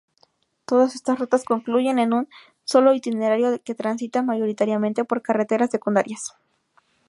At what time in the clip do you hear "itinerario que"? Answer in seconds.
2.95-3.75